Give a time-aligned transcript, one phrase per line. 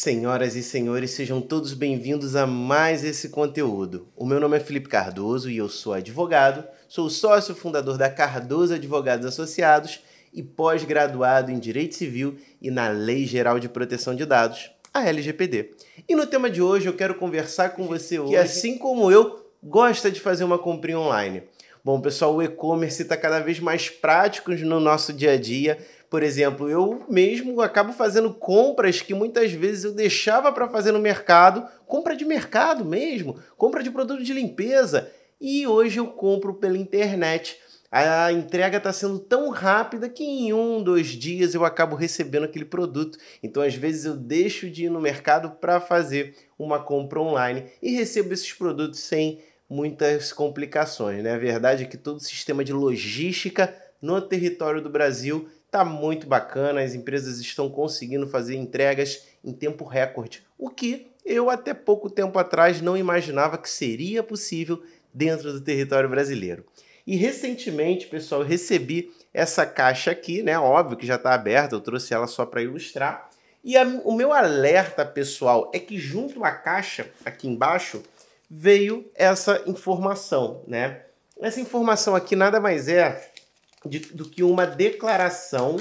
[0.00, 4.06] Senhoras e senhores, sejam todos bem-vindos a mais esse conteúdo.
[4.14, 8.74] O meu nome é Felipe Cardoso e eu sou advogado, sou sócio fundador da Cardoso
[8.74, 9.98] Advogados Associados
[10.32, 15.70] e pós-graduado em Direito Civil e na Lei Geral de Proteção de Dados, a LGPD.
[16.08, 19.50] E no tema de hoje eu quero conversar com você hoje que, assim como eu,
[19.60, 21.42] gosta de fazer uma comprinha online.
[21.84, 25.78] Bom, pessoal, o e-commerce está cada vez mais prático no nosso dia a dia
[26.10, 30.98] por exemplo, eu mesmo acabo fazendo compras que muitas vezes eu deixava para fazer no
[30.98, 36.78] mercado, compra de mercado mesmo, compra de produto de limpeza, e hoje eu compro pela
[36.78, 37.58] internet.
[37.90, 42.66] A entrega está sendo tão rápida que em um, dois dias eu acabo recebendo aquele
[42.66, 43.18] produto.
[43.42, 47.92] Então, às vezes, eu deixo de ir no mercado para fazer uma compra online e
[47.92, 49.40] recebo esses produtos sem
[49.70, 51.22] muitas complicações.
[51.22, 51.32] Né?
[51.32, 56.26] A verdade é que todo o sistema de logística no território do Brasil Tá muito
[56.26, 62.08] bacana, as empresas estão conseguindo fazer entregas em tempo recorde, o que eu até pouco
[62.08, 66.64] tempo atrás não imaginava que seria possível dentro do território brasileiro.
[67.06, 70.58] E recentemente, pessoal, recebi essa caixa aqui, né?
[70.58, 73.28] Óbvio que já está aberta, eu trouxe ela só para ilustrar.
[73.62, 78.02] E a, o meu alerta, pessoal, é que junto à caixa, aqui embaixo,
[78.50, 81.02] veio essa informação, né?
[81.40, 83.27] Essa informação aqui nada mais é
[83.88, 85.76] de, do que uma declaração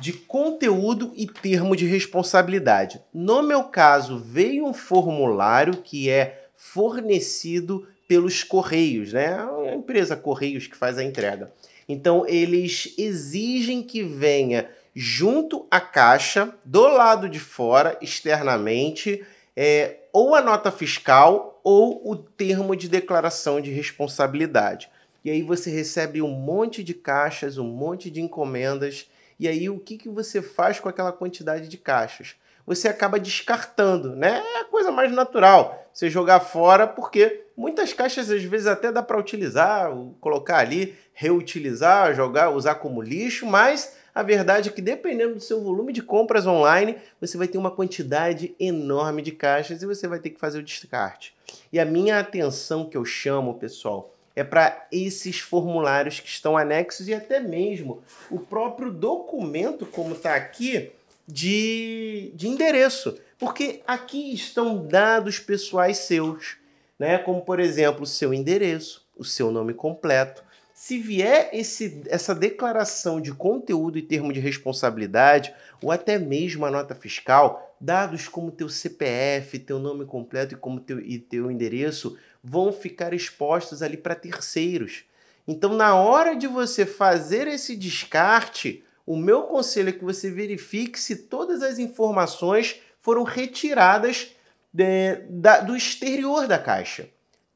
[0.00, 3.00] de conteúdo e termo de responsabilidade.
[3.14, 9.38] No meu caso, veio um formulário que é fornecido pelos Correios, né?
[9.68, 11.52] A empresa Correios que faz a entrega.
[11.88, 19.24] Então, eles exigem que venha junto à caixa, do lado de fora, externamente,
[19.56, 24.90] é, ou a nota fiscal ou o termo de declaração de responsabilidade.
[25.24, 29.08] E aí você recebe um monte de caixas, um monte de encomendas.
[29.38, 32.34] E aí o que, que você faz com aquela quantidade de caixas?
[32.66, 34.42] Você acaba descartando, né?
[34.54, 35.88] É a coisa mais natural.
[35.92, 42.14] Você jogar fora, porque muitas caixas às vezes até dá para utilizar, colocar ali, reutilizar,
[42.14, 46.46] jogar, usar como lixo, mas a verdade é que dependendo do seu volume de compras
[46.46, 50.58] online, você vai ter uma quantidade enorme de caixas e você vai ter que fazer
[50.58, 51.34] o descarte.
[51.72, 57.08] E a minha atenção que eu chamo, pessoal, é para esses formulários que estão anexos
[57.08, 60.90] e até mesmo o próprio documento, como está aqui,
[61.26, 63.18] de, de endereço.
[63.38, 66.56] Porque aqui estão dados pessoais seus,
[66.98, 67.18] né?
[67.18, 70.42] como por exemplo o seu endereço, o seu nome completo.
[70.84, 76.72] Se vier esse, essa declaração de conteúdo e termo de responsabilidade, ou até mesmo a
[76.72, 82.18] nota fiscal, dados como teu CPF, teu nome completo e como teu, e teu endereço
[82.42, 85.04] vão ficar expostos ali para terceiros.
[85.46, 90.98] Então, na hora de você fazer esse descarte, o meu conselho é que você verifique
[90.98, 94.34] se todas as informações foram retiradas
[94.72, 97.08] de, da, do exterior da caixa.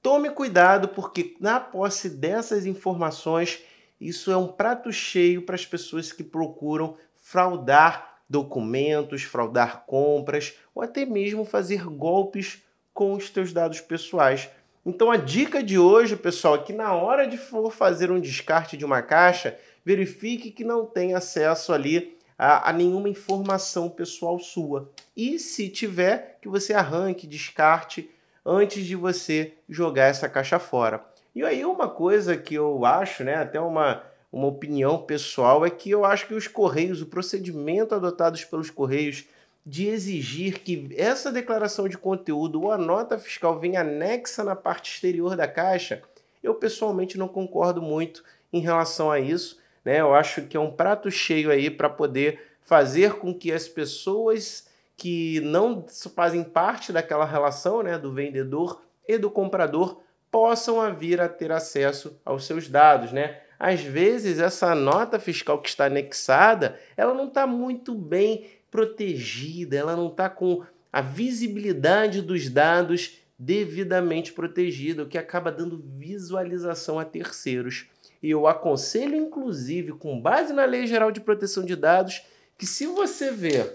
[0.06, 3.59] Tome cuidado, porque na posse dessas informações,
[4.00, 10.81] isso é um prato cheio para as pessoas que procuram fraudar documentos, fraudar compras ou
[10.81, 12.62] até mesmo fazer golpes
[12.94, 14.49] com os teus dados pessoais.
[14.87, 18.77] Então a dica de hoje, pessoal, é que na hora de for fazer um descarte
[18.77, 24.88] de uma caixa, verifique que não tem acesso ali a, a nenhuma informação pessoal sua.
[25.17, 28.09] E se tiver, que você arranque, descarte
[28.47, 31.05] antes de você jogar essa caixa fora.
[31.34, 35.91] E aí uma coisa que eu acho, né, até uma, uma opinião pessoal, é que
[35.91, 39.25] eu acho que os Correios, o procedimento adotado pelos Correios
[39.67, 44.93] de exigir que essa declaração de conteúdo ou a nota fiscal venha anexa na parte
[44.93, 46.03] exterior da caixa,
[46.41, 49.59] eu pessoalmente não concordo muito em relação a isso.
[49.85, 50.01] Né?
[50.01, 54.66] Eu acho que é um prato cheio aí para poder fazer com que as pessoas
[54.97, 55.84] que não
[56.15, 62.21] fazem parte daquela relação né, do vendedor e do comprador possam vir a ter acesso
[62.25, 63.41] aos seus dados, né?
[63.59, 69.97] Às vezes essa nota fiscal que está anexada, ela não está muito bem protegida, ela
[69.97, 70.62] não está com
[70.93, 77.87] a visibilidade dos dados devidamente protegida, o que acaba dando visualização a terceiros.
[78.23, 82.23] E eu aconselho, inclusive, com base na Lei Geral de Proteção de Dados,
[82.59, 83.70] que se você vê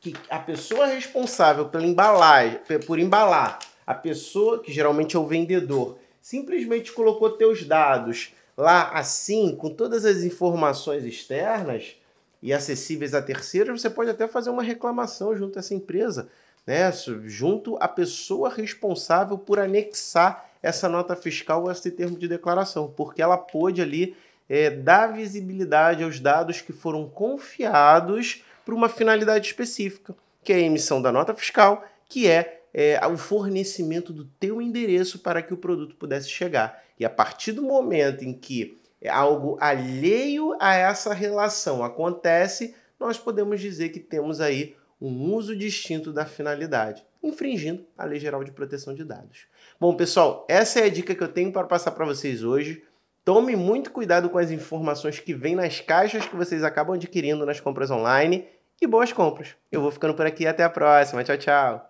[0.00, 5.98] que a pessoa responsável pela embalagem, por embalar, a pessoa que geralmente é o vendedor,
[6.22, 11.96] simplesmente colocou teus dados lá assim, com todas as informações externas,
[12.42, 16.28] e acessíveis a terceiros, você pode até fazer uma reclamação junto a essa empresa,
[16.66, 16.90] né?
[17.24, 23.22] junto à pessoa responsável por anexar essa nota fiscal ou esse termo de declaração, porque
[23.22, 24.16] ela pôde ali
[24.48, 30.60] é, dar visibilidade aos dados que foram confiados para uma finalidade específica, que é a
[30.60, 35.56] emissão da nota fiscal, que é, é o fornecimento do teu endereço para que o
[35.56, 36.82] produto pudesse chegar.
[36.98, 38.78] E a partir do momento em que
[39.08, 46.12] algo alheio a essa relação acontece, nós podemos dizer que temos aí um uso distinto
[46.12, 49.46] da finalidade, infringindo a Lei Geral de Proteção de Dados.
[49.80, 52.82] Bom, pessoal, essa é a dica que eu tenho para passar para vocês hoje.
[53.32, 57.60] Tome muito cuidado com as informações que vêm nas caixas que vocês acabam adquirindo nas
[57.60, 58.44] compras online
[58.82, 59.54] e boas compras.
[59.70, 61.22] Eu vou ficando por aqui até a próxima.
[61.22, 61.86] Tchau, tchau.